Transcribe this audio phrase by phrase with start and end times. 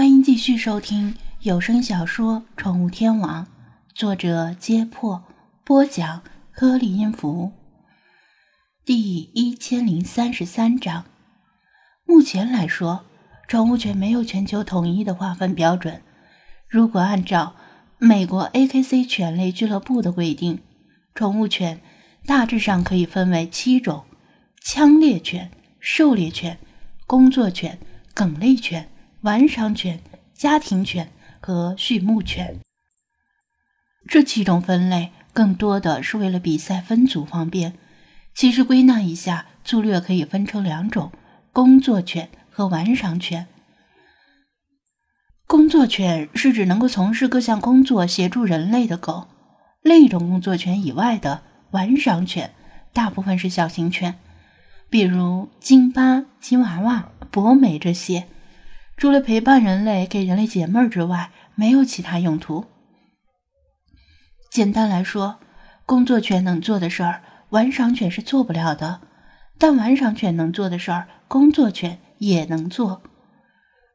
[0.00, 3.44] 欢迎继续收听有声小说《宠物天王》，
[3.94, 5.22] 作者：揭破，
[5.62, 7.52] 播讲：颗粒音符。
[8.82, 11.04] 第一千零三十三章。
[12.06, 13.04] 目前来说，
[13.46, 16.00] 宠物犬没有全球统一的划分标准。
[16.66, 17.54] 如果按照
[17.98, 20.60] 美国 AKC 犬类俱乐部的规定，
[21.14, 21.78] 宠物犬
[22.24, 24.04] 大致上可以分为七种：
[24.62, 26.56] 枪猎犬、狩猎犬、
[27.06, 27.78] 工作犬、
[28.14, 28.88] 梗类犬。
[29.22, 30.00] 玩赏犬、
[30.32, 31.10] 家庭犬
[31.40, 32.58] 和畜牧犬，
[34.08, 37.74] 这七种分类更多的是为了比赛分组方便。
[38.34, 41.12] 其实归纳一下，粗略可以分成两种：
[41.52, 43.46] 工作犬和玩赏犬。
[45.46, 49.28] 工作犬是指能够从事各项工作、协助人类的狗；
[49.82, 51.42] 另一种工作犬以外的
[51.72, 52.54] 玩赏犬，
[52.94, 54.18] 大部分是小型犬，
[54.88, 58.26] 比如金巴、吉娃娃、博美这些。
[59.00, 62.66] 除了陪伴人类、给人类解闷儿之外，没有其他用途。
[64.50, 65.38] 简单来说，
[65.86, 69.00] 工作犬能做的事儿，玩赏犬是做不了的；
[69.58, 73.00] 但玩赏犬能做的事儿，工作犬也能做。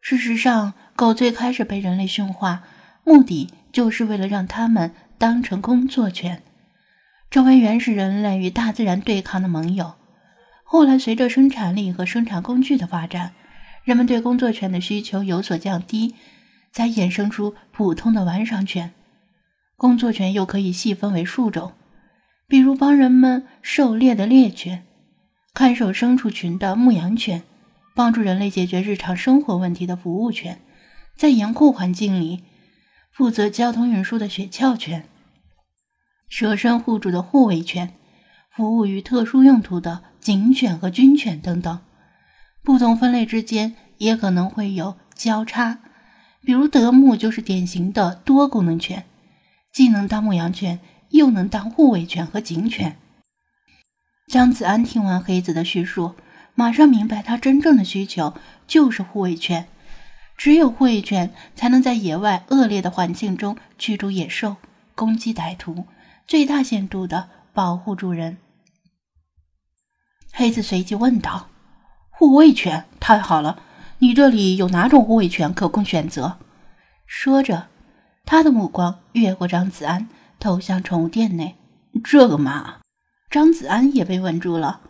[0.02, 2.64] 事实上，狗最开始被人类驯化，
[3.04, 6.42] 目的就是为了让它们当成工作犬，
[7.30, 9.94] 成为原始人类与大自然对抗的盟友。
[10.64, 13.34] 后来，随着生产力和生产工具的发展，
[13.86, 16.16] 人们对工作犬的需求有所降低，
[16.72, 18.92] 才衍生出普通的玩赏犬。
[19.78, 21.74] 工作犬又可以细分为数种，
[22.48, 24.84] 比如帮人们狩猎的猎犬，
[25.54, 27.44] 看守牲畜群的牧羊犬，
[27.94, 30.60] 帮助人类解决日常生活问题的服务犬，
[31.16, 32.42] 在严酷环境里
[33.12, 35.08] 负责交通运输的雪橇犬，
[36.28, 37.94] 舍身护主的护卫犬，
[38.50, 41.80] 服务于特殊用途的警犬和军犬等等。
[42.66, 45.78] 不同分类之间也可能会有交叉，
[46.42, 49.06] 比如德牧就是典型的多功能犬，
[49.72, 50.80] 既能当牧羊犬，
[51.12, 52.98] 又能当护卫犬和警犬。
[54.28, 56.16] 张子安听完黑子的叙述，
[56.56, 58.34] 马上明白他真正的需求
[58.66, 59.68] 就是护卫犬，
[60.36, 64.56] 只有护卫犬才能在野外恶劣的环境中驱逐野兽、
[64.96, 65.86] 攻击歹徒，
[66.26, 68.40] 最大限度的保护主人。
[70.34, 71.50] 黑子随即问道。
[72.26, 73.60] 护卫犬太好了，
[74.00, 76.38] 你这里有哪种护卫犬可供选择？
[77.06, 77.68] 说着，
[78.26, 80.08] 他的目光越过张子安，
[80.40, 81.56] 投向宠物店内。
[82.04, 82.78] 这个嘛，
[83.30, 84.82] 张子安也被问住了。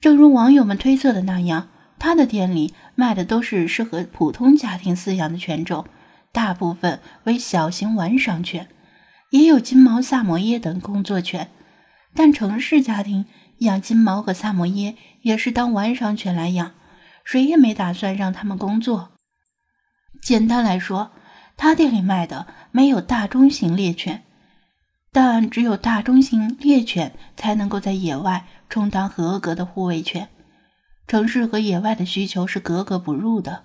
[0.00, 1.68] 正如网友们推测的那样，
[2.00, 5.86] 他的店里卖的都是适合普通家庭饲养的犬种，
[6.32, 8.66] 大部分为小型玩赏犬，
[9.30, 11.48] 也有金毛、萨摩耶等工作犬，
[12.12, 13.24] 但城市家庭。
[13.58, 16.72] 养金毛和萨摩耶也是当玩赏犬来养，
[17.24, 19.12] 谁也没打算让他们工作。
[20.20, 21.12] 简单来说，
[21.56, 24.24] 他店里卖的没有大中型猎犬，
[25.12, 30.28] 但只有大中型猎犬才能够在野外充当合格的护卫犬。
[31.06, 33.62] 城市和野外的需求是格格不入的。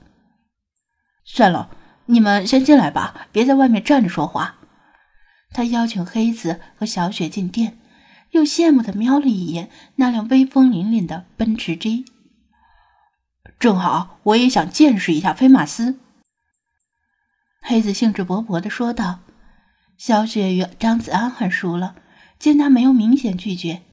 [1.25, 1.69] 算了，
[2.05, 4.55] 你们先进来吧，别在外面站着说话。
[5.51, 7.79] 他邀请黑子和小雪进店。
[8.31, 12.05] 又羡慕的瞄了一眼那辆威风凛凛的奔驰 G，
[13.59, 15.99] 正好我也想见识一下飞马斯。
[17.61, 19.19] 黑子兴致勃勃的说道。
[19.97, 21.95] 小雪与张子安很熟了，
[22.39, 23.83] 见他没有明显拒绝，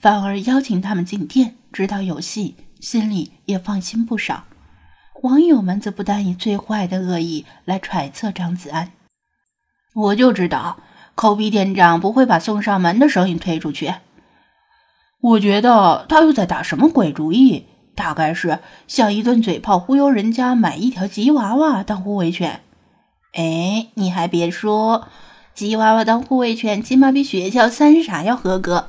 [0.00, 4.44] 反而邀请他们进店，知道有戏，心里也放心不少。
[5.22, 8.92] 网友们则不但以最坏的恶意来揣测张子安，
[9.94, 10.78] 我就知道。
[11.14, 13.94] 抠鼻店长不会把送上门的生意推出去。
[15.20, 17.66] 我觉得他又在打什么鬼主意？
[17.94, 18.58] 大概是
[18.88, 22.60] 想一顿嘴炮忽悠人家买一条吉娃娃当护卫犬。
[23.34, 25.08] 哎，你还别说，
[25.54, 28.88] 吉娃娃当护卫犬起码比雪橇三傻要合格。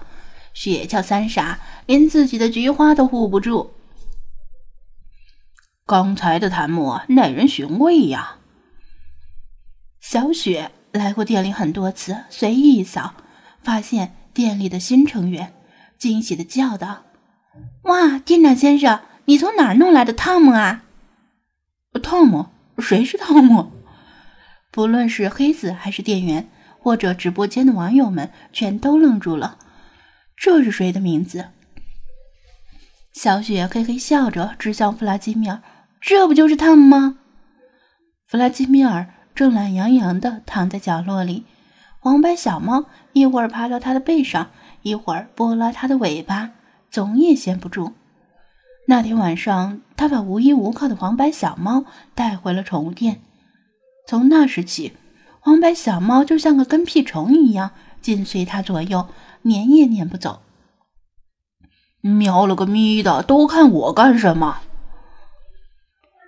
[0.54, 3.72] 雪橇三傻连自己的菊花都护不住。
[5.86, 8.38] 刚才的弹幕耐人寻味呀，
[10.02, 10.72] 小雪。
[10.96, 13.16] 来过店里很多次，随意一扫，
[13.62, 15.54] 发现店里的新成员，
[15.98, 17.04] 惊喜的叫道
[17.84, 20.84] ：“哇，店长先生，你从哪儿弄来的汤姆啊
[22.02, 22.48] ？”“汤姆？
[22.80, 23.74] 谁是汤姆？”
[24.72, 26.50] 不论是黑子还是店员，
[26.80, 29.58] 或者直播间的网友们，全都愣住了。
[30.38, 31.50] 这是谁的名字？
[33.14, 35.62] 小雪嘿嘿笑着指向弗拉基米尔
[36.00, 37.18] ：“这不就是汤姆吗？”
[38.28, 39.15] 弗拉基米尔。
[39.36, 41.44] 正懒洋洋地躺在角落里，
[42.00, 44.50] 黄白小猫一会儿爬到他的背上，
[44.82, 46.52] 一会儿拨拉他的尾巴，
[46.90, 47.92] 总也闲不住。
[48.88, 51.84] 那天晚上，他把无依无靠的黄白小猫
[52.14, 53.20] 带回了宠物店。
[54.08, 54.94] 从那时起，
[55.42, 57.72] 黄白小猫就像个跟屁虫一样，
[58.02, 59.10] 紧随他左右，
[59.42, 60.40] 撵也撵不走。
[62.00, 64.62] 喵了个咪的，都看我干什么？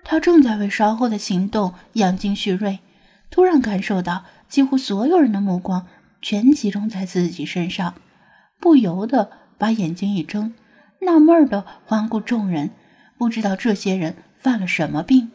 [0.04, 2.80] 他正在为稍后的行动养精蓄锐，
[3.30, 5.86] 突然感受到几乎所有人的目光
[6.20, 7.94] 全集中在自己身上，
[8.58, 10.54] 不由得把眼睛一睁。
[11.02, 12.70] 纳闷的环顾众人，
[13.16, 15.30] 不知道这些人犯了什么病。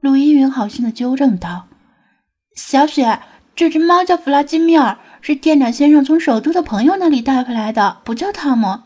[0.00, 1.68] 鲁依云好心的纠正道
[2.56, 3.20] ：“小雪，
[3.54, 8.80] 这只猫叫弗拉基米尔，是店长先生从首都的朋友那里带回来的，不叫汤姆。”“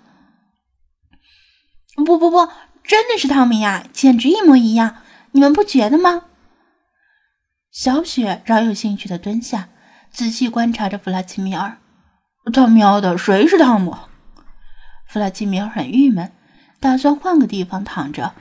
[2.04, 2.48] 不不不，
[2.84, 4.98] 真的是汤姆呀，简直一模一样，
[5.32, 6.26] 你们不觉得吗？”
[7.74, 9.68] 小雪饶有兴趣的蹲下，
[10.08, 11.78] 仔细观察着弗拉基米尔。
[12.54, 13.96] “他喵的，谁是汤姆？”
[15.08, 16.30] 弗拉基米尔很郁闷，
[16.78, 18.32] 打算换个地方躺着。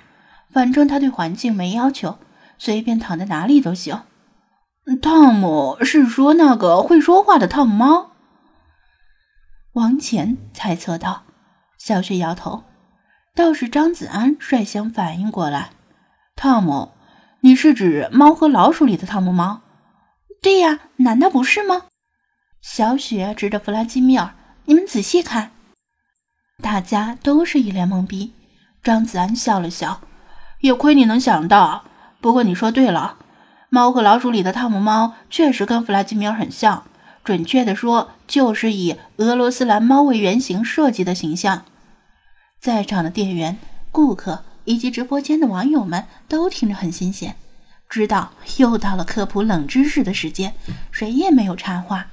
[0.51, 2.19] 反正他对环境没要求，
[2.59, 4.03] 随便躺在哪里都行。
[5.01, 8.12] 汤姆是说那个会说话的汤姆猫？
[9.71, 11.24] 王乾猜测道。
[11.79, 12.65] 小雪摇头。
[13.33, 15.71] 倒是张子安率先反应过来
[16.38, 16.91] ：“汤姆，
[17.45, 19.60] 你是指《猫和老鼠》里的汤姆猫
[20.42, 21.88] ？”“对呀，难道不是吗？”
[22.63, 25.51] 小雪指着弗拉基米尔：“你们仔细看。”
[26.63, 28.34] 大家都是一脸懵逼。
[28.81, 30.00] 张子安笑了笑
[30.62, 31.84] ：“也亏你能想到。
[32.22, 33.18] 不过你说对了，
[33.68, 36.86] 《猫和老鼠》里的汤姆猫确实跟弗拉基米尔很像，
[37.25, 41.66] 准确的说，就是以俄罗斯蓝猫为原型设计的形象。”
[42.62, 43.57] 在场的店员、
[43.92, 47.36] 顾客以及直播间的网友们都听着很新鲜，
[47.89, 50.54] 知道又到了科普冷知识的时间，
[50.92, 52.07] 谁也没有插话。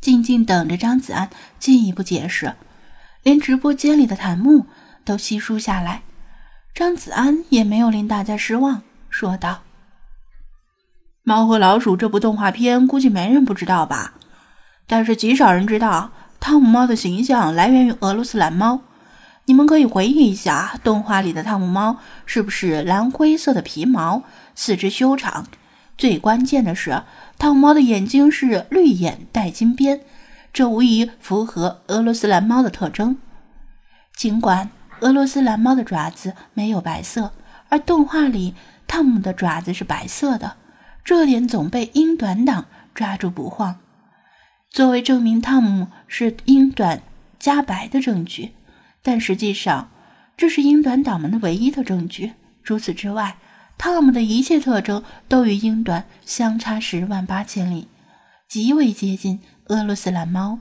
[0.00, 1.28] 静静等着张子安
[1.58, 2.54] 进一步解释，
[3.22, 4.66] 连直播间里的弹幕
[5.04, 6.02] 都稀疏下来。
[6.74, 9.62] 张子安也没有令大家失望，说道
[11.22, 14.14] ：“猫和老鼠这部动画片估计没人不知道吧？
[14.86, 18.80] 但是极少人知道，汤姆猫的形象来源于俄罗斯蓝猫。
[19.46, 24.22] 你们可以回忆一下，动画里的汤姆猫是不是蓝灰色的皮毛，
[24.54, 25.46] 四肢修长？
[25.98, 27.02] 最关键的是。”
[27.36, 30.02] 汤姆猫的眼睛是绿眼带金边，
[30.52, 33.16] 这无疑符合俄罗斯蓝猫的特征。
[34.14, 34.70] 尽管
[35.00, 37.32] 俄罗斯蓝猫的爪子没有白色，
[37.70, 38.54] 而动画里
[38.86, 40.56] 汤姆的爪子是白色的，
[41.02, 43.78] 这点总被英短党抓住不放，
[44.70, 47.00] 作为证明汤姆是英短
[47.38, 48.52] 加白的证据。
[49.02, 49.90] 但实际上，
[50.36, 52.32] 这是英短党们的唯一的证据。
[52.62, 53.38] 除此之外，
[53.78, 57.88] 汤姆的一切特征都与英短相差十万八千里，
[58.48, 60.58] 极为接近俄罗斯蓝猫。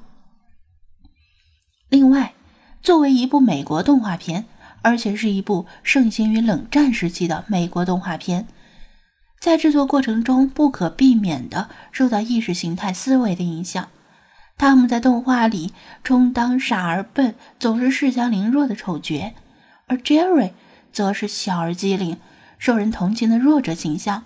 [1.89, 2.33] 另外，
[2.81, 4.45] 作为一部美国动画片，
[4.81, 8.47] 而且是一部盛行于冷战时期的美国动画片，
[9.39, 13.89] 在制作过程中不可避免地受到意识形态思维的影响。
[14.59, 15.71] 汤姆在动画里
[16.03, 19.33] 充当傻而笨、总是恃强凌弱的丑角，
[19.87, 20.51] 而 Jerry
[20.91, 22.17] 则是小而机灵。
[22.57, 24.25] 受人同情的弱者形象，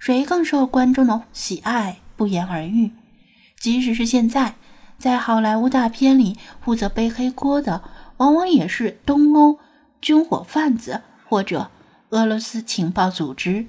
[0.00, 2.90] 谁更受观众的喜爱不言而喻。
[3.60, 4.56] 即使是现在，
[4.98, 7.84] 在好莱坞大片里负责背黑锅的，
[8.16, 9.60] 往往也是东欧
[10.00, 11.70] 军火贩子或者
[12.10, 13.66] 俄罗斯情报组织。